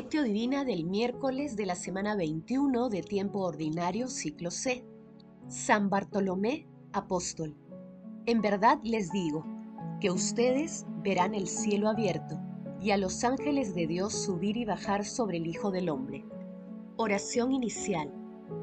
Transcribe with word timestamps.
Lectio 0.00 0.22
Divina 0.22 0.64
del 0.64 0.86
miércoles 0.86 1.56
de 1.56 1.66
la 1.66 1.74
semana 1.74 2.16
21 2.16 2.88
de 2.88 3.02
tiempo 3.02 3.40
ordinario 3.40 4.08
ciclo 4.08 4.50
C. 4.50 4.82
San 5.46 5.90
Bartolomé, 5.90 6.66
apóstol. 6.94 7.54
En 8.24 8.40
verdad 8.40 8.78
les 8.82 9.12
digo 9.12 9.44
que 10.00 10.10
ustedes 10.10 10.86
verán 11.02 11.34
el 11.34 11.48
cielo 11.48 11.86
abierto 11.86 12.40
y 12.80 12.92
a 12.92 12.96
los 12.96 13.24
ángeles 13.24 13.74
de 13.74 13.86
Dios 13.86 14.14
subir 14.14 14.56
y 14.56 14.64
bajar 14.64 15.04
sobre 15.04 15.36
el 15.36 15.46
Hijo 15.46 15.70
del 15.70 15.90
Hombre. 15.90 16.24
Oración 16.96 17.52
inicial. 17.52 18.10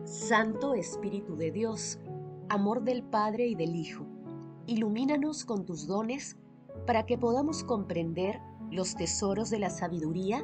Santo 0.05 0.73
Espíritu 0.73 1.35
de 1.35 1.51
Dios, 1.51 1.99
amor 2.49 2.81
del 2.81 3.03
Padre 3.03 3.45
y 3.45 3.53
del 3.53 3.75
Hijo, 3.75 4.07
ilumínanos 4.65 5.45
con 5.45 5.67
tus 5.67 5.85
dones 5.85 6.35
para 6.87 7.05
que 7.05 7.19
podamos 7.19 7.63
comprender 7.63 8.41
los 8.71 8.95
tesoros 8.95 9.51
de 9.51 9.59
la 9.59 9.69
sabiduría 9.69 10.43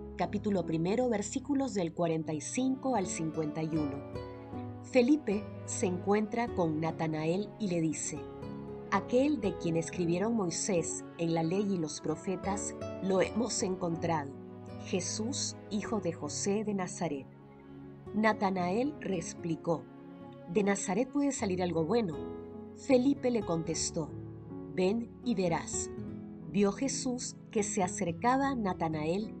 capítulo 0.17 0.65
primero, 0.65 1.09
versículos 1.09 1.73
del 1.73 1.93
45 1.93 2.95
al 2.95 3.07
51. 3.07 3.91
Felipe 4.83 5.43
se 5.65 5.85
encuentra 5.85 6.47
con 6.53 6.79
Natanael 6.79 7.49
y 7.59 7.67
le 7.67 7.81
dice, 7.81 8.19
Aquel 8.91 9.39
de 9.39 9.57
quien 9.57 9.77
escribieron 9.77 10.35
Moisés 10.35 11.05
en 11.17 11.33
la 11.33 11.43
ley 11.43 11.65
y 11.73 11.77
los 11.77 12.01
profetas, 12.01 12.75
lo 13.03 13.21
hemos 13.21 13.63
encontrado, 13.63 14.31
Jesús, 14.85 15.55
hijo 15.69 16.01
de 16.01 16.11
José 16.13 16.63
de 16.63 16.73
Nazaret. 16.73 17.27
Natanael 18.13 18.93
replicó, 18.99 19.83
¿De 20.51 20.63
Nazaret 20.63 21.09
puede 21.09 21.31
salir 21.31 21.63
algo 21.63 21.85
bueno? 21.85 22.17
Felipe 22.75 23.31
le 23.31 23.43
contestó, 23.43 24.09
Ven 24.73 25.09
y 25.23 25.35
verás. 25.35 25.89
Vio 26.49 26.73
Jesús 26.73 27.37
que 27.49 27.63
se 27.63 27.83
acercaba 27.83 28.49
a 28.49 28.55
Natanael 28.55 29.40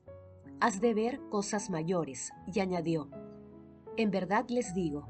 Has 0.61 0.79
de 0.79 0.93
ver 0.93 1.19
cosas 1.29 1.71
mayores. 1.71 2.31
Y 2.53 2.59
añadió, 2.59 3.09
en 3.97 4.11
verdad 4.11 4.45
les 4.47 4.75
digo, 4.75 5.07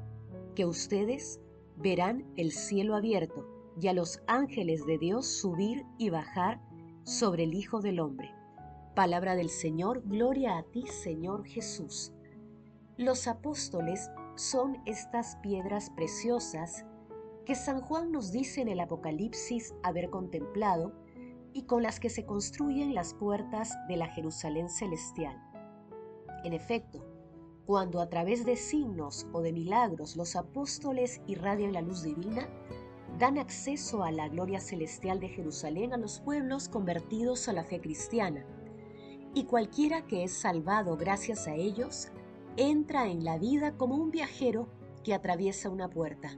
que 0.54 0.64
ustedes 0.64 1.40
verán 1.76 2.24
el 2.36 2.52
cielo 2.52 2.96
abierto 2.96 3.46
y 3.78 3.88
a 3.88 3.92
los 3.92 4.22
ángeles 4.26 4.86
de 4.86 4.96
Dios 4.96 5.26
subir 5.26 5.84
y 5.98 6.08
bajar 6.08 6.58
sobre 7.04 7.44
el 7.44 7.52
Hijo 7.52 7.82
del 7.82 8.00
Hombre. 8.00 8.34
Palabra 8.94 9.34
del 9.34 9.50
Señor, 9.50 10.02
gloria 10.06 10.56
a 10.56 10.62
ti, 10.62 10.86
Señor 10.86 11.44
Jesús. 11.44 12.14
Los 12.96 13.28
apóstoles 13.28 14.10
son 14.36 14.78
estas 14.86 15.36
piedras 15.42 15.90
preciosas 15.90 16.86
que 17.44 17.54
San 17.54 17.82
Juan 17.82 18.10
nos 18.10 18.32
dice 18.32 18.62
en 18.62 18.68
el 18.68 18.80
Apocalipsis 18.80 19.74
haber 19.82 20.08
contemplado 20.08 20.92
y 21.52 21.62
con 21.62 21.82
las 21.82 22.00
que 22.00 22.10
se 22.10 22.24
construyen 22.24 22.94
las 22.94 23.14
puertas 23.14 23.76
de 23.88 23.96
la 23.96 24.08
Jerusalén 24.08 24.68
celestial. 24.68 25.36
En 26.44 26.52
efecto, 26.52 27.04
cuando 27.66 28.00
a 28.00 28.08
través 28.08 28.44
de 28.44 28.56
signos 28.56 29.26
o 29.32 29.40
de 29.40 29.52
milagros 29.52 30.16
los 30.16 30.34
apóstoles 30.34 31.20
irradian 31.26 31.72
la 31.72 31.80
luz 31.80 32.02
divina, 32.02 32.48
dan 33.18 33.38
acceso 33.38 34.02
a 34.02 34.10
la 34.10 34.28
gloria 34.28 34.60
celestial 34.60 35.20
de 35.20 35.28
Jerusalén 35.28 35.92
a 35.92 35.96
los 35.96 36.20
pueblos 36.20 36.68
convertidos 36.68 37.48
a 37.48 37.52
la 37.52 37.64
fe 37.64 37.80
cristiana. 37.80 38.44
Y 39.34 39.44
cualquiera 39.44 40.06
que 40.06 40.24
es 40.24 40.32
salvado 40.32 40.96
gracias 40.96 41.46
a 41.46 41.54
ellos, 41.54 42.10
entra 42.56 43.06
en 43.08 43.24
la 43.24 43.38
vida 43.38 43.76
como 43.76 43.94
un 43.94 44.10
viajero 44.10 44.68
que 45.04 45.14
atraviesa 45.14 45.70
una 45.70 45.88
puerta. 45.88 46.36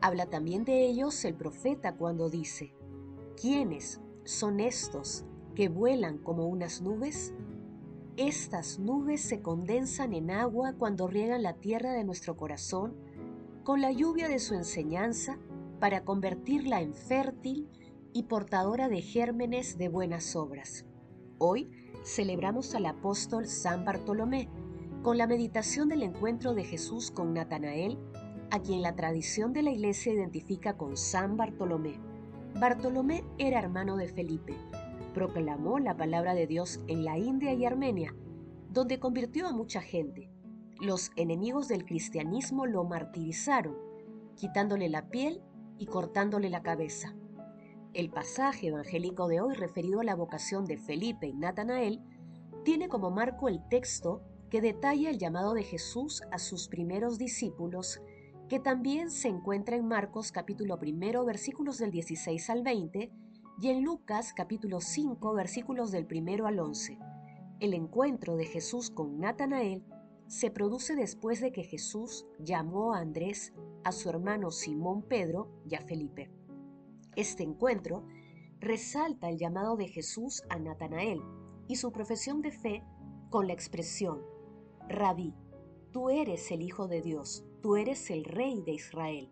Habla 0.00 0.26
también 0.26 0.64
de 0.64 0.86
ellos 0.86 1.24
el 1.24 1.34
profeta 1.34 1.96
cuando 1.96 2.30
dice, 2.30 2.74
¿quiénes 3.40 4.00
son 4.28 4.60
estos 4.60 5.24
que 5.54 5.70
vuelan 5.70 6.18
como 6.18 6.48
unas 6.48 6.82
nubes? 6.82 7.32
Estas 8.18 8.78
nubes 8.78 9.22
se 9.22 9.40
condensan 9.40 10.12
en 10.12 10.30
agua 10.30 10.74
cuando 10.74 11.08
riegan 11.08 11.42
la 11.42 11.54
tierra 11.54 11.92
de 11.92 12.04
nuestro 12.04 12.36
corazón 12.36 12.94
con 13.64 13.80
la 13.80 13.90
lluvia 13.90 14.28
de 14.28 14.38
su 14.38 14.52
enseñanza 14.52 15.38
para 15.80 16.04
convertirla 16.04 16.82
en 16.82 16.92
fértil 16.92 17.70
y 18.12 18.24
portadora 18.24 18.90
de 18.90 19.00
gérmenes 19.00 19.78
de 19.78 19.88
buenas 19.88 20.36
obras. 20.36 20.84
Hoy 21.38 21.70
celebramos 22.04 22.74
al 22.74 22.84
apóstol 22.84 23.46
San 23.46 23.86
Bartolomé 23.86 24.50
con 25.02 25.16
la 25.16 25.26
meditación 25.26 25.88
del 25.88 26.02
encuentro 26.02 26.52
de 26.52 26.64
Jesús 26.64 27.10
con 27.10 27.32
Natanael, 27.32 27.98
a 28.50 28.60
quien 28.60 28.82
la 28.82 28.94
tradición 28.94 29.54
de 29.54 29.62
la 29.62 29.70
iglesia 29.70 30.12
identifica 30.12 30.76
con 30.76 30.98
San 30.98 31.38
Bartolomé. 31.38 32.07
Bartolomé 32.54 33.24
era 33.38 33.58
hermano 33.58 33.96
de 33.96 34.08
Felipe. 34.08 34.54
Proclamó 35.14 35.78
la 35.78 35.96
palabra 35.96 36.34
de 36.34 36.46
Dios 36.46 36.80
en 36.88 37.04
la 37.04 37.18
India 37.18 37.52
y 37.52 37.64
Armenia, 37.64 38.14
donde 38.70 38.98
convirtió 38.98 39.46
a 39.46 39.52
mucha 39.52 39.80
gente. 39.80 40.30
Los 40.80 41.10
enemigos 41.16 41.68
del 41.68 41.84
cristianismo 41.84 42.66
lo 42.66 42.84
martirizaron, 42.84 43.76
quitándole 44.36 44.88
la 44.88 45.08
piel 45.08 45.42
y 45.78 45.86
cortándole 45.86 46.50
la 46.50 46.62
cabeza. 46.62 47.14
El 47.94 48.10
pasaje 48.10 48.68
evangélico 48.68 49.28
de 49.28 49.40
hoy 49.40 49.54
referido 49.54 50.00
a 50.00 50.04
la 50.04 50.14
vocación 50.14 50.64
de 50.66 50.76
Felipe 50.76 51.26
y 51.26 51.34
Natanael 51.34 52.00
tiene 52.64 52.88
como 52.88 53.10
marco 53.10 53.48
el 53.48 53.66
texto 53.68 54.22
que 54.50 54.60
detalla 54.60 55.10
el 55.10 55.18
llamado 55.18 55.54
de 55.54 55.62
Jesús 55.62 56.22
a 56.30 56.38
sus 56.38 56.68
primeros 56.68 57.18
discípulos 57.18 58.00
que 58.48 58.58
también 58.58 59.10
se 59.10 59.28
encuentra 59.28 59.76
en 59.76 59.86
Marcos 59.86 60.32
capítulo 60.32 60.78
primero 60.78 61.22
versículos 61.26 61.76
del 61.76 61.90
16 61.90 62.48
al 62.48 62.62
20 62.62 63.12
y 63.60 63.68
en 63.68 63.84
Lucas 63.84 64.32
capítulo 64.32 64.80
5 64.80 65.34
versículos 65.34 65.90
del 65.90 66.06
primero 66.06 66.46
al 66.46 66.58
11. 66.58 66.98
El 67.60 67.74
encuentro 67.74 68.36
de 68.36 68.46
Jesús 68.46 68.88
con 68.88 69.20
Natanael 69.20 69.84
se 70.28 70.50
produce 70.50 70.96
después 70.96 71.42
de 71.42 71.52
que 71.52 71.62
Jesús 71.62 72.24
llamó 72.38 72.94
a 72.94 73.00
Andrés, 73.00 73.52
a 73.84 73.92
su 73.92 74.08
hermano 74.08 74.50
Simón 74.50 75.02
Pedro 75.02 75.50
y 75.68 75.74
a 75.74 75.80
Felipe. 75.80 76.30
Este 77.16 77.42
encuentro 77.42 78.06
resalta 78.60 79.28
el 79.28 79.36
llamado 79.36 79.76
de 79.76 79.88
Jesús 79.88 80.42
a 80.48 80.58
Natanael 80.58 81.20
y 81.66 81.76
su 81.76 81.92
profesión 81.92 82.40
de 82.40 82.52
fe 82.52 82.82
con 83.28 83.46
la 83.46 83.52
expresión, 83.52 84.22
Rabí, 84.88 85.34
tú 85.92 86.08
eres 86.08 86.50
el 86.50 86.62
Hijo 86.62 86.88
de 86.88 87.02
Dios 87.02 87.44
tú 87.62 87.76
eres 87.76 88.10
el 88.10 88.24
rey 88.24 88.62
de 88.62 88.72
Israel. 88.72 89.30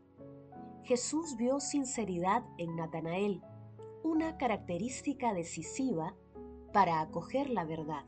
Jesús 0.83 1.37
vio 1.37 1.61
sinceridad 1.61 2.45
en 2.59 2.77
Natanael, 2.77 3.43
una 4.03 4.37
característica 4.37 5.35
decisiva 5.35 6.15
para 6.73 7.01
acoger 7.01 7.51
la 7.51 7.65
verdad. 7.65 8.05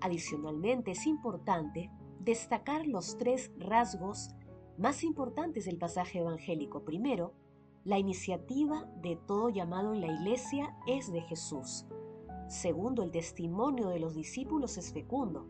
Adicionalmente, 0.00 0.92
es 0.92 1.06
importante 1.06 1.90
destacar 2.20 2.86
los 2.86 3.18
tres 3.18 3.50
rasgos 3.58 4.30
más 4.78 5.02
importantes 5.02 5.64
del 5.64 5.78
pasaje 5.78 6.20
evangélico. 6.20 6.84
Primero, 6.84 7.34
la 7.84 7.98
iniciativa 7.98 8.84
de 9.02 9.16
todo 9.16 9.48
llamado 9.48 9.94
en 9.94 10.00
la 10.00 10.12
iglesia 10.12 10.76
es 10.86 11.12
de 11.12 11.22
Jesús. 11.22 11.86
Segundo, 12.48 13.02
el 13.02 13.10
testimonio 13.10 13.88
de 13.88 14.00
los 14.00 14.14
discípulos 14.14 14.76
es 14.76 14.92
fecundo. 14.92 15.46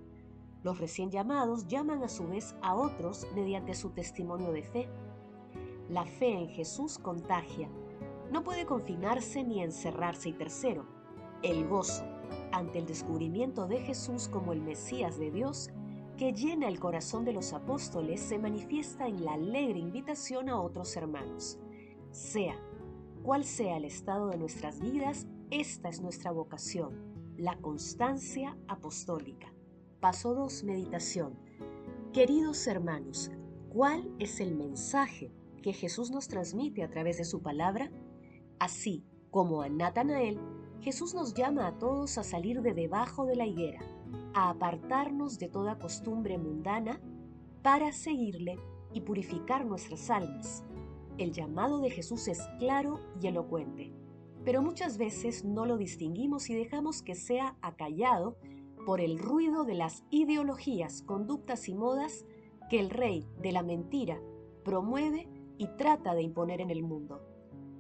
Los 0.63 0.79
recién 0.79 1.11
llamados 1.11 1.67
llaman 1.67 2.03
a 2.03 2.09
su 2.09 2.29
vez 2.29 2.55
a 2.61 2.75
otros 2.75 3.27
mediante 3.35 3.75
su 3.75 3.91
testimonio 3.91 4.53
de 4.53 4.63
fe. 4.63 4.89
La 5.89 6.05
fe 6.05 6.33
en 6.33 6.49
Jesús 6.49 6.99
contagia. 6.99 7.69
No 8.31 8.45
puede 8.45 8.67
confinarse 8.67 9.43
ni 9.43 9.63
encerrarse. 9.63 10.29
Y 10.29 10.33
tercero, 10.35 10.85
el 11.43 11.67
gozo 11.67 12.05
ante 12.53 12.79
el 12.79 12.87
descubrimiento 12.87 13.67
de 13.67 13.81
Jesús 13.81 14.29
como 14.29 14.53
el 14.53 14.61
Mesías 14.61 15.19
de 15.19 15.31
Dios 15.31 15.71
que 16.17 16.35
llena 16.35 16.69
el 16.69 16.79
corazón 16.79 17.25
de 17.25 17.33
los 17.33 17.55
apóstoles 17.55 18.21
se 18.21 18.39
manifiesta 18.39 19.07
en 19.07 19.25
la 19.25 19.33
alegre 19.33 19.79
invitación 19.79 20.51
a 20.51 20.61
otros 20.61 20.95
hermanos. 20.95 21.59
Sea 22.11 22.55
cual 23.23 23.45
sea 23.45 23.79
el 23.79 23.87
estado 23.87 24.29
de 24.29 24.37
nuestras 24.37 24.81
vidas, 24.81 25.27
esta 25.51 25.89
es 25.89 26.01
nuestra 26.01 26.31
vocación, 26.31 27.35
la 27.37 27.57
constancia 27.57 28.57
apostólica. 28.69 29.53
Paso 30.01 30.35
2. 30.35 30.65
Meditación. 30.65 31.35
Queridos 32.15 32.67
hermanos, 32.67 33.31
¿cuál 33.69 34.11
es 34.19 34.41
el 34.41 34.55
mensaje 34.55 35.31
que 35.63 35.75
Jesús 35.75 36.11
nos 36.11 36.27
transmite 36.27 36.83
a 36.83 36.89
través 36.89 37.19
de 37.19 37.27
su 37.27 37.43
palabra? 37.43 37.91
Así 38.59 39.05
como 39.31 39.61
a 39.61 39.69
Natanael, 39.69 40.41
Jesús 40.81 41.13
nos 41.13 41.35
llama 41.35 41.67
a 41.67 41.79
todos 41.79 42.17
a 42.17 42.23
salir 42.23 42.63
de 42.63 42.73
debajo 42.73 43.27
de 43.27 43.37
la 43.37 43.45
higuera, 43.45 43.81
a 44.33 44.49
apartarnos 44.49 45.39
de 45.39 45.51
toda 45.51 45.79
costumbre 45.79 46.39
mundana 46.39 46.99
para 47.63 47.93
seguirle 47.93 48.59
y 48.95 49.03
purificar 49.03 49.67
nuestras 49.67 50.09
almas. 50.09 50.65
El 51.19 51.33
llamado 51.33 51.79
de 51.79 51.91
Jesús 51.91 52.27
es 52.27 52.41
claro 52.59 53.01
y 53.21 53.27
elocuente, 53.27 53.93
pero 54.47 54.63
muchas 54.63 54.97
veces 54.97 55.45
no 55.45 55.67
lo 55.67 55.77
distinguimos 55.77 56.49
y 56.49 56.55
dejamos 56.55 57.03
que 57.03 57.15
sea 57.15 57.59
acallado 57.61 58.39
por 58.85 59.01
el 59.01 59.19
ruido 59.19 59.65
de 59.65 59.75
las 59.75 60.05
ideologías, 60.11 61.03
conductas 61.03 61.69
y 61.69 61.75
modas 61.75 62.25
que 62.69 62.81
el 62.81 62.91
rey 62.91 63.27
de 63.41 63.53
la 63.53 63.63
mentira 63.63 64.21
promueve 64.65 65.29
y 65.59 65.67
trata 65.77 66.15
de 66.15 66.23
imponer 66.23 66.61
en 66.61 66.71
el 66.71 66.83
mundo. 66.83 67.21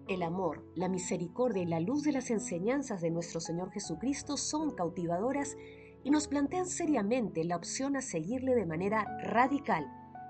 El 0.08 0.22
amor, 0.22 0.64
la 0.74 0.88
misericordia 0.88 1.62
y 1.62 1.66
la 1.66 1.80
luz 1.80 2.02
de 2.02 2.12
las 2.12 2.30
enseñanzas 2.30 3.00
de 3.00 3.10
nuestro 3.10 3.40
Señor 3.40 3.70
Jesucristo 3.70 4.36
son 4.36 4.74
cautivadoras 4.74 5.56
y 6.02 6.10
nos 6.10 6.26
plantean 6.26 6.66
seriamente 6.66 7.44
la 7.44 7.56
opción 7.56 7.96
a 7.96 8.02
seguirle 8.02 8.54
de 8.54 8.66
manera 8.66 9.06
radical, 9.22 9.86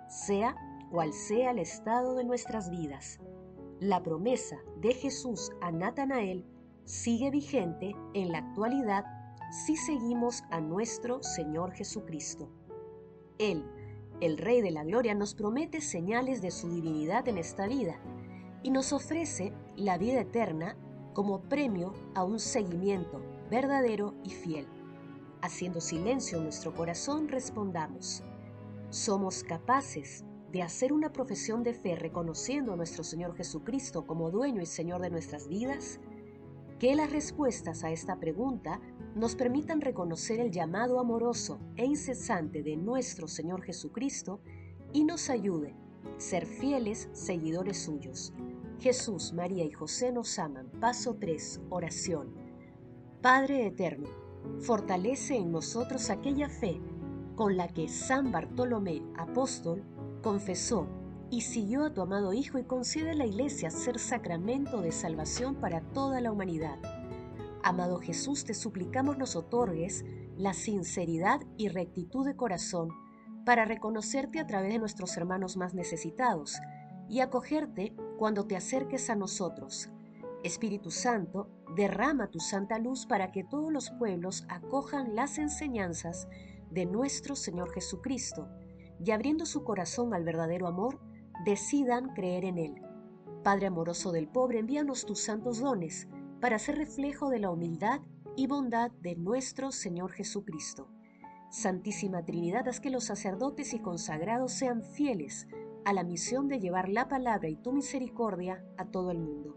sea 0.08 0.55
cual 0.90 1.12
sea 1.12 1.52
el 1.52 1.58
estado 1.61 2.14
de 2.14 2.25
nuestras 2.25 2.70
vidas. 2.70 3.20
La 3.78 4.02
promesa 4.02 4.58
de 4.81 4.93
Jesús 4.93 5.50
a 5.62 5.73
Natanael 5.73 6.44
sigue 6.84 7.31
vigente 7.31 7.94
en 8.12 8.32
la 8.32 8.38
actualidad 8.38 9.05
si 9.50 9.76
seguimos 9.76 10.44
a 10.50 10.61
nuestro 10.61 11.23
Señor 11.23 11.73
Jesucristo. 11.73 12.49
Él, 13.38 13.64
el 14.20 14.38
Rey 14.38 14.61
de 14.61 14.70
la 14.70 14.85
Gloria, 14.85 15.14
nos 15.14 15.35
promete 15.35 15.81
señales 15.81 16.41
de 16.41 16.52
su 16.52 16.69
divinidad 16.70 17.26
en 17.26 17.37
esta 17.37 17.67
vida 17.67 18.00
y 18.62 18.70
nos 18.70 18.93
ofrece 18.93 19.52
la 19.76 19.99
vida 19.99 20.20
eterna 20.20 20.76
como 21.14 21.41
premio 21.43 21.93
a 22.14 22.23
un 22.23 22.38
seguimiento 22.38 23.20
verdadero 23.50 24.14
y 24.23 24.31
fiel. 24.31 24.69
Haciendo 25.43 25.81
silencio 25.81 26.38
en 26.38 26.44
nuestro 26.44 26.73
corazón, 26.75 27.29
respondamos, 27.29 28.23
¿somos 28.91 29.43
capaces 29.43 30.25
de 30.52 30.62
hacer 30.62 30.93
una 30.93 31.12
profesión 31.12 31.62
de 31.64 31.75
fe 31.75 31.97
reconociendo 31.97 32.73
a 32.73 32.76
nuestro 32.76 33.02
Señor 33.02 33.35
Jesucristo 33.37 34.06
como 34.06 34.31
dueño 34.31 34.62
y 34.62 34.67
Señor 34.67 35.00
de 35.00 35.11
nuestras 35.11 35.49
vidas? 35.49 35.99
Que 36.80 36.94
las 36.94 37.12
respuestas 37.12 37.84
a 37.84 37.90
esta 37.90 38.18
pregunta 38.18 38.80
nos 39.14 39.36
permitan 39.36 39.82
reconocer 39.82 40.40
el 40.40 40.50
llamado 40.50 40.98
amoroso 40.98 41.60
e 41.76 41.84
incesante 41.84 42.62
de 42.62 42.78
nuestro 42.78 43.28
Señor 43.28 43.60
Jesucristo 43.60 44.40
y 44.94 45.04
nos 45.04 45.28
ayude 45.28 45.74
a 46.16 46.18
ser 46.18 46.46
fieles 46.46 47.10
seguidores 47.12 47.82
suyos. 47.82 48.32
Jesús, 48.78 49.34
María 49.34 49.62
y 49.62 49.72
José 49.72 50.10
nos 50.10 50.38
aman. 50.38 50.70
Paso 50.80 51.16
3. 51.20 51.60
Oración. 51.68 52.34
Padre 53.20 53.66
Eterno, 53.66 54.08
fortalece 54.60 55.36
en 55.36 55.52
nosotros 55.52 56.08
aquella 56.08 56.48
fe 56.48 56.80
con 57.36 57.58
la 57.58 57.68
que 57.68 57.88
San 57.88 58.32
Bartolomé, 58.32 59.02
apóstol, 59.18 59.84
confesó 60.22 60.86
y 61.30 61.42
siguió 61.42 61.84
a 61.84 61.94
tu 61.94 62.02
amado 62.02 62.32
Hijo 62.32 62.58
y 62.58 62.64
concede 62.64 63.10
a 63.10 63.14
la 63.14 63.26
Iglesia 63.26 63.70
ser 63.70 63.98
sacramento 63.98 64.80
de 64.82 64.92
salvación 64.92 65.54
para 65.54 65.80
toda 65.80 66.20
la 66.20 66.32
humanidad. 66.32 66.78
Amado 67.62 67.98
Jesús, 67.98 68.44
te 68.44 68.54
suplicamos 68.54 69.16
nos 69.16 69.36
otorgues 69.36 70.04
la 70.36 70.54
sinceridad 70.54 71.40
y 71.56 71.68
rectitud 71.68 72.26
de 72.26 72.34
corazón 72.34 72.90
para 73.44 73.64
reconocerte 73.64 74.40
a 74.40 74.46
través 74.46 74.72
de 74.72 74.78
nuestros 74.78 75.16
hermanos 75.16 75.56
más 75.56 75.74
necesitados 75.74 76.58
y 77.08 77.20
acogerte 77.20 77.94
cuando 78.18 78.46
te 78.46 78.56
acerques 78.56 79.10
a 79.10 79.14
nosotros. 79.14 79.90
Espíritu 80.42 80.90
Santo, 80.90 81.50
derrama 81.76 82.28
tu 82.28 82.40
santa 82.40 82.78
luz 82.78 83.06
para 83.06 83.30
que 83.30 83.44
todos 83.44 83.72
los 83.72 83.90
pueblos 83.90 84.44
acojan 84.48 85.14
las 85.14 85.38
enseñanzas 85.38 86.28
de 86.70 86.86
nuestro 86.86 87.36
Señor 87.36 87.72
Jesucristo 87.72 88.48
y 89.04 89.10
abriendo 89.10 89.44
su 89.44 89.64
corazón 89.64 90.14
al 90.14 90.24
verdadero 90.24 90.66
amor, 90.66 90.98
decidan 91.44 92.14
creer 92.14 92.44
en 92.44 92.58
Él. 92.58 92.82
Padre 93.42 93.66
amoroso 93.66 94.12
del 94.12 94.28
pobre, 94.28 94.58
envíanos 94.58 95.06
tus 95.06 95.20
santos 95.20 95.60
dones 95.60 96.08
para 96.40 96.58
ser 96.58 96.76
reflejo 96.76 97.31
de 97.31 97.38
la 97.38 97.50
humildad 97.50 98.00
y 98.37 98.46
bondad 98.46 98.90
de 99.00 99.16
nuestro 99.16 99.72
Señor 99.72 100.12
Jesucristo. 100.12 100.88
Santísima 101.50 102.25
Trinidad, 102.25 102.69
haz 102.69 102.81
que 102.81 102.90
los 102.90 103.04
sacerdotes 103.04 103.75
y 103.75 103.81
consagrados 103.81 104.52
sean 104.52 104.82
fieles 104.82 105.48
a 105.84 105.92
la 105.92 106.04
misión 106.04 106.48
de 106.48 106.60
llevar 106.60 106.88
la 106.88 107.08
palabra 107.08 107.48
y 107.48 107.56
tu 107.56 107.72
misericordia 107.72 108.64
a 108.76 108.84
todo 108.84 109.10
el 109.10 109.19
mundo. 109.19 109.56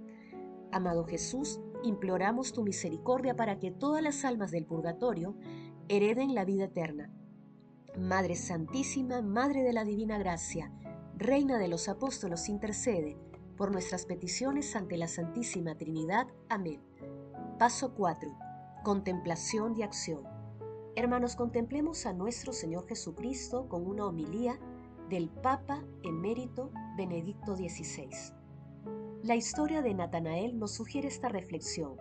Amado 0.72 1.06
Jesús, 1.06 1.62
imploramos 1.84 2.54
tu 2.54 2.64
misericordia 2.64 3.36
para 3.36 3.60
que 3.60 3.72
todas 3.72 4.02
las 4.02 4.26
almas 4.26 4.50
del 4.50 4.66
purgatorio 4.66 5.36
hereden 5.88 6.34
la 6.34 6.46
vida 6.46 6.66
eterna. 6.66 7.12
Madre 7.98 8.36
Santísima, 8.36 9.22
Madre 9.22 9.62
de 9.62 9.74
la 9.74 9.84
Divina 9.84 10.18
Gracia, 10.18 10.72
Reina 11.18 11.60
de 11.60 11.68
los 11.68 11.90
Apóstolos, 11.90 12.50
intercede 12.50 13.16
por 13.56 13.72
nuestras 13.72 14.06
peticiones 14.06 14.76
ante 14.76 14.98
la 14.98 15.08
Santísima 15.08 15.76
Trinidad. 15.76 16.28
Amén. 16.50 16.82
Paso 17.60 17.94
4. 17.94 18.36
Contemplación 18.84 19.78
y 19.78 19.84
acción. 19.84 20.24
Hermanos, 20.96 21.36
contemplemos 21.36 22.08
a 22.08 22.14
nuestro 22.14 22.52
Señor 22.52 22.88
Jesucristo 22.88 23.70
con 23.70 23.86
una 23.86 24.06
homilía 24.06 24.60
del 25.10 25.30
Papa 25.30 25.84
emérito 26.02 26.72
Benedicto 26.98 27.56
XVI. 27.56 28.10
La 29.22 29.36
historia 29.36 29.84
de 29.84 29.94
Natanael 29.94 30.58
nos 30.58 30.74
sugiere 30.74 31.08
esta 31.08 31.30
reflexión. 31.30 31.96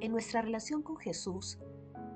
En 0.00 0.12
nuestra 0.12 0.40
relación 0.40 0.82
con 0.82 0.96
Jesús, 0.98 1.58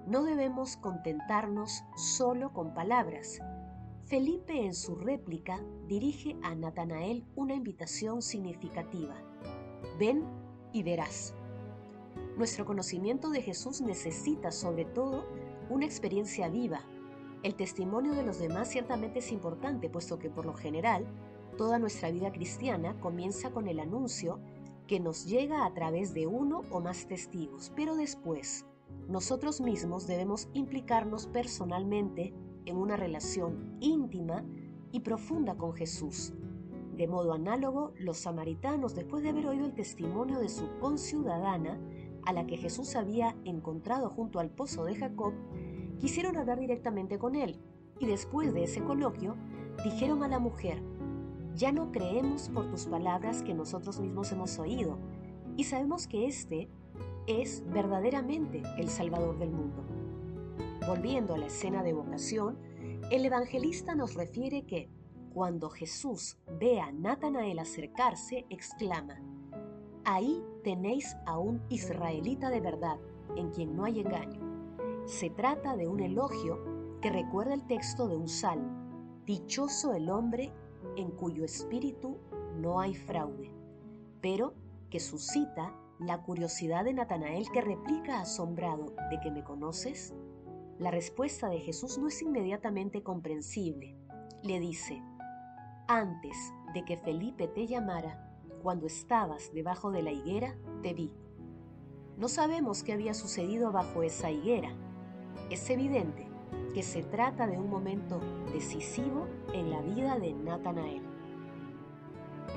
no 0.06 0.22
debemos 0.22 0.76
contentarnos 0.76 1.82
solo 1.96 2.52
con 2.52 2.72
palabras, 2.72 3.40
Felipe 4.06 4.64
en 4.64 4.72
su 4.72 4.94
réplica 4.94 5.60
dirige 5.88 6.36
a 6.44 6.54
Natanael 6.54 7.24
una 7.34 7.54
invitación 7.54 8.22
significativa. 8.22 9.16
Ven 9.98 10.22
y 10.72 10.84
verás. 10.84 11.34
Nuestro 12.36 12.64
conocimiento 12.64 13.30
de 13.30 13.42
Jesús 13.42 13.80
necesita 13.80 14.52
sobre 14.52 14.84
todo 14.84 15.24
una 15.70 15.86
experiencia 15.86 16.48
viva. 16.48 16.82
El 17.42 17.56
testimonio 17.56 18.14
de 18.14 18.22
los 18.22 18.38
demás 18.38 18.68
ciertamente 18.68 19.18
es 19.18 19.32
importante, 19.32 19.90
puesto 19.90 20.20
que 20.20 20.30
por 20.30 20.46
lo 20.46 20.54
general 20.54 21.04
toda 21.58 21.80
nuestra 21.80 22.12
vida 22.12 22.30
cristiana 22.30 23.00
comienza 23.00 23.50
con 23.50 23.66
el 23.66 23.80
anuncio 23.80 24.38
que 24.86 25.00
nos 25.00 25.26
llega 25.26 25.66
a 25.66 25.74
través 25.74 26.14
de 26.14 26.28
uno 26.28 26.62
o 26.70 26.78
más 26.78 27.08
testigos, 27.08 27.72
pero 27.74 27.96
después 27.96 28.66
nosotros 29.08 29.60
mismos 29.60 30.06
debemos 30.06 30.48
implicarnos 30.52 31.26
personalmente 31.26 32.32
en 32.66 32.76
una 32.76 32.96
relación 32.96 33.76
íntima 33.80 34.44
y 34.92 35.00
profunda 35.00 35.56
con 35.56 35.72
Jesús. 35.72 36.34
De 36.94 37.08
modo 37.08 37.32
análogo, 37.32 37.92
los 37.98 38.18
samaritanos, 38.18 38.94
después 38.94 39.22
de 39.22 39.30
haber 39.30 39.46
oído 39.46 39.66
el 39.66 39.74
testimonio 39.74 40.38
de 40.38 40.48
su 40.48 40.68
conciudadana, 40.78 41.78
a 42.24 42.32
la 42.32 42.46
que 42.46 42.56
Jesús 42.56 42.96
había 42.96 43.36
encontrado 43.44 44.10
junto 44.10 44.40
al 44.40 44.50
pozo 44.50 44.84
de 44.84 44.96
Jacob, 44.96 45.32
quisieron 45.98 46.36
hablar 46.36 46.58
directamente 46.58 47.18
con 47.18 47.36
él, 47.36 47.58
y 48.00 48.06
después 48.06 48.52
de 48.52 48.64
ese 48.64 48.82
coloquio, 48.82 49.36
dijeron 49.84 50.22
a 50.22 50.28
la 50.28 50.38
mujer, 50.38 50.82
ya 51.54 51.72
no 51.72 51.92
creemos 51.92 52.48
por 52.48 52.68
tus 52.70 52.86
palabras 52.86 53.42
que 53.42 53.54
nosotros 53.54 54.00
mismos 54.00 54.32
hemos 54.32 54.58
oído, 54.58 54.98
y 55.56 55.64
sabemos 55.64 56.06
que 56.06 56.26
éste 56.26 56.68
es 57.26 57.64
verdaderamente 57.72 58.62
el 58.78 58.88
Salvador 58.88 59.38
del 59.38 59.50
mundo. 59.50 59.84
Volviendo 60.86 61.34
a 61.34 61.38
la 61.38 61.46
escena 61.46 61.82
de 61.82 61.92
vocación, 61.92 62.58
el 63.10 63.24
evangelista 63.24 63.94
nos 63.94 64.14
refiere 64.14 64.66
que 64.66 64.88
cuando 65.32 65.68
Jesús 65.68 66.38
ve 66.60 66.80
a 66.80 66.92
Natanael 66.92 67.58
acercarse, 67.58 68.46
exclama, 68.50 69.20
Ahí 70.08 70.40
tenéis 70.62 71.16
a 71.26 71.36
un 71.36 71.60
israelita 71.68 72.48
de 72.48 72.60
verdad, 72.60 72.96
en 73.34 73.50
quien 73.50 73.74
no 73.74 73.84
hay 73.84 73.98
engaño. 73.98 74.40
Se 75.04 75.30
trata 75.30 75.76
de 75.76 75.88
un 75.88 75.98
elogio 75.98 76.60
que 77.02 77.10
recuerda 77.10 77.54
el 77.54 77.66
texto 77.66 78.06
de 78.06 78.16
un 78.16 78.28
salmo, 78.28 78.86
Dichoso 79.24 79.94
el 79.94 80.08
hombre 80.08 80.52
en 80.94 81.10
cuyo 81.10 81.44
espíritu 81.44 82.18
no 82.60 82.78
hay 82.78 82.94
fraude, 82.94 83.50
pero 84.20 84.54
que 84.88 85.00
suscita 85.00 85.74
la 85.98 86.22
curiosidad 86.22 86.84
de 86.84 86.94
Natanael 86.94 87.50
que 87.50 87.60
replica 87.60 88.20
asombrado, 88.20 88.94
¿de 89.10 89.18
que 89.20 89.32
me 89.32 89.42
conoces? 89.42 90.14
La 90.78 90.90
respuesta 90.90 91.48
de 91.48 91.58
Jesús 91.58 91.96
no 91.96 92.08
es 92.08 92.20
inmediatamente 92.20 93.02
comprensible. 93.02 93.96
Le 94.42 94.60
dice, 94.60 95.02
antes 95.88 96.36
de 96.74 96.84
que 96.84 96.98
Felipe 96.98 97.48
te 97.48 97.66
llamara, 97.66 98.30
cuando 98.62 98.86
estabas 98.86 99.54
debajo 99.54 99.90
de 99.90 100.02
la 100.02 100.12
higuera, 100.12 100.54
te 100.82 100.92
vi. 100.92 101.14
No 102.18 102.28
sabemos 102.28 102.82
qué 102.82 102.92
había 102.92 103.14
sucedido 103.14 103.72
bajo 103.72 104.02
esa 104.02 104.30
higuera. 104.30 104.74
Es 105.48 105.70
evidente 105.70 106.28
que 106.74 106.82
se 106.82 107.02
trata 107.02 107.46
de 107.46 107.58
un 107.58 107.70
momento 107.70 108.20
decisivo 108.52 109.28
en 109.54 109.70
la 109.70 109.80
vida 109.80 110.18
de 110.18 110.34
Natanael. 110.34 111.02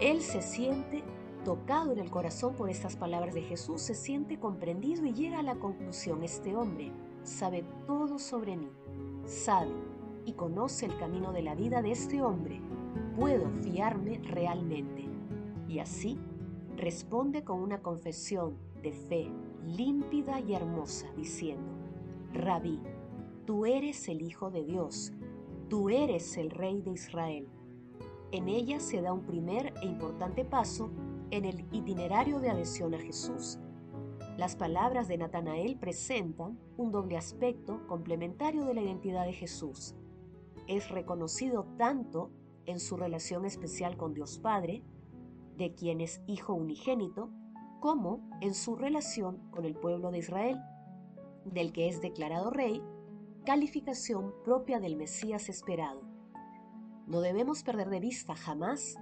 Él 0.02 0.22
se 0.22 0.42
siente 0.42 1.06
tocado 1.46 1.94
en 1.94 2.00
el 2.00 2.12
corazón 2.12 2.54
por 2.56 2.70
estas 2.70 2.98
palabras 2.98 3.34
de 3.34 3.44
Jesús, 3.44 3.82
se 3.82 3.96
siente 3.96 4.38
comprendido 4.40 5.06
y 5.06 5.14
llega 5.14 5.40
a 5.40 5.44
la 5.44 5.56
conclusión, 5.56 6.22
este 6.24 6.54
hombre 6.54 6.92
sabe 7.30 7.64
todo 7.86 8.20
sobre 8.20 8.58
mí, 8.58 8.70
sabe 9.26 9.72
y 10.26 10.34
conoce 10.34 10.86
el 10.86 10.98
camino 10.98 11.32
de 11.32 11.44
la 11.44 11.56
vida 11.56 11.82
de 11.82 11.92
este 11.92 12.22
hombre, 12.22 12.60
puedo 13.16 13.50
fiarme 13.62 14.20
realmente. 14.24 15.06
Y 15.68 15.80
así 15.80 16.18
responde 16.76 17.44
con 17.44 17.62
una 17.62 17.82
confesión 17.82 18.58
de 18.82 18.92
fe 18.94 19.32
límpida 19.66 20.40
y 20.40 20.54
hermosa, 20.54 21.08
diciendo, 21.16 21.72
Rabí, 22.34 22.80
tú 23.46 23.66
eres 23.66 24.08
el 24.10 24.22
Hijo 24.22 24.50
de 24.50 24.64
Dios, 24.64 25.14
tú 25.70 25.90
eres 25.90 26.38
el 26.38 26.50
Rey 26.50 26.82
de 26.82 26.92
Israel. 26.92 27.48
En 28.32 28.48
ella 28.48 28.80
se 28.80 29.02
da 29.02 29.14
un 29.14 29.24
primer 29.24 29.74
e 29.82 29.86
importante 29.86 30.46
paso 30.46 30.90
en 31.32 31.46
el 31.46 31.66
itinerario 31.72 32.40
de 32.40 32.50
adhesión 32.50 32.94
a 32.94 33.00
Jesús. 33.00 33.60
Las 34.39 34.55
palabras 34.55 35.10
de 35.10 35.17
Natanael 35.17 35.77
presentan 35.77 36.58
un 36.77 36.93
doble 36.93 37.17
aspecto 37.17 37.86
complementario 37.88 38.63
de 38.63 38.74
la 38.74 38.81
identidad 38.81 39.25
de 39.25 39.34
Jesús. 39.34 39.96
Es 40.65 40.89
reconocido 40.89 41.65
tanto 41.77 42.31
en 42.65 42.79
su 42.79 42.96
relación 42.96 43.43
especial 43.43 43.98
con 43.98 44.13
Dios 44.13 44.39
Padre, 44.39 44.81
de 45.58 45.74
quien 45.74 46.00
es 46.00 46.22
hijo 46.25 46.53
unigénito, 46.53 47.29
como 47.81 48.29
en 48.39 48.53
su 48.53 48.77
relación 48.77 49.51
con 49.51 49.65
el 49.65 49.75
pueblo 49.75 50.10
de 50.10 50.19
Israel, 50.19 50.58
del 51.43 51.74
que 51.74 51.89
es 51.89 52.00
declarado 52.00 52.50
rey, 52.50 52.81
calificación 53.46 54.34
propia 54.46 54.79
del 54.79 54.96
Mesías 54.96 55.50
esperado. 55.50 56.01
No 57.08 57.19
debemos 57.19 57.63
perder 57.63 57.89
de 57.89 58.00
vista 58.00 58.36
jamás 58.36 58.96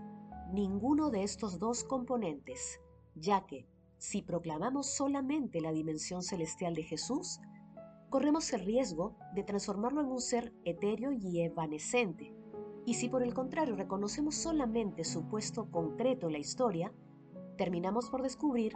ninguno 0.52 1.12
de 1.12 1.22
estos 1.22 1.60
dos 1.60 1.84
componentes, 1.84 2.82
ya 3.14 3.46
que, 3.46 3.68
si 3.98 4.22
proclamamos 4.22 4.88
solamente 4.88 5.62
la 5.62 5.72
dimensión 5.72 6.22
celestial 6.22 6.76
de 6.76 6.84
Jesús, 6.84 7.40
corremos 8.10 8.54
el 8.54 8.62
riesgo 8.62 9.18
de 9.34 9.44
transformarlo 9.44 10.02
en 10.02 10.08
un 10.08 10.22
ser 10.22 10.54
etéreo 10.64 11.12
y 11.12 11.42
evanescente, 11.42 12.34
y 12.86 12.94
si 12.94 13.10
por 13.10 13.24
el 13.24 13.34
contrario 13.34 13.76
reconocemos 13.76 14.36
solamente 14.36 15.04
su 15.04 15.28
puesto 15.28 15.70
concreto 15.70 16.28
en 16.28 16.34
la 16.34 16.40
historia, 16.40 16.94
terminamos 17.58 18.10
por 18.10 18.22
descubrir 18.22 18.74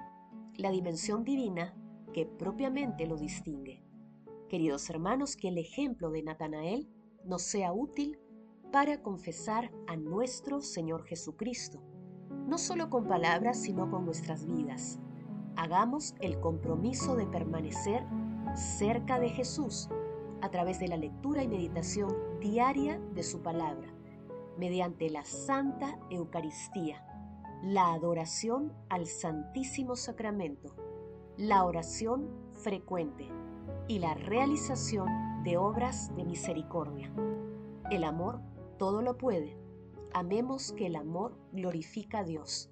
la 0.57 0.71
dimensión 0.71 1.23
divina 1.23 1.75
que 2.13 2.25
propiamente 2.25 3.07
lo 3.07 3.15
distingue. 3.15 3.83
Queridos 4.49 4.89
hermanos, 4.89 5.37
que 5.37 5.47
el 5.47 5.57
ejemplo 5.57 6.11
de 6.11 6.23
Natanael 6.23 6.89
nos 7.23 7.43
sea 7.43 7.71
útil 7.71 8.19
para 8.71 9.01
confesar 9.01 9.71
a 9.87 9.95
nuestro 9.95 10.61
Señor 10.61 11.03
Jesucristo, 11.05 11.81
no 12.47 12.57
solo 12.57 12.89
con 12.89 13.07
palabras, 13.07 13.61
sino 13.61 13.89
con 13.89 14.03
nuestras 14.03 14.45
vidas. 14.45 14.99
Hagamos 15.55 16.15
el 16.19 16.39
compromiso 16.39 17.15
de 17.15 17.27
permanecer 17.27 18.03
cerca 18.55 19.19
de 19.19 19.29
Jesús 19.29 19.89
a 20.41 20.49
través 20.49 20.79
de 20.79 20.87
la 20.87 20.97
lectura 20.97 21.43
y 21.43 21.47
meditación 21.47 22.15
diaria 22.39 22.99
de 23.13 23.23
su 23.23 23.41
palabra 23.41 23.87
mediante 24.57 25.09
la 25.09 25.23
Santa 25.23 25.99
Eucaristía, 26.09 27.05
la 27.63 27.93
adoración 27.93 28.73
al 28.89 29.07
Santísimo 29.07 29.95
Sacramento, 29.95 30.75
la 31.37 31.63
oración 31.63 32.29
frecuente 32.51 33.29
y 33.87 33.99
la 33.99 34.13
realización 34.13 35.07
de 35.43 35.57
obras 35.57 36.15
de 36.15 36.25
misericordia. 36.25 37.11
El 37.89 38.03
amor 38.03 38.41
todo 38.77 39.01
lo 39.01 39.17
puede. 39.17 39.57
Amemos 40.13 40.73
que 40.73 40.87
el 40.87 40.95
amor 40.95 41.37
glorifica 41.51 42.19
a 42.19 42.23
Dios. 42.23 42.71